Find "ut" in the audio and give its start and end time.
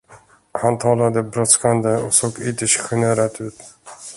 3.41-3.61